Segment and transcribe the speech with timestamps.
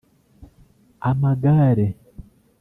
[1.09, 1.87] Amagare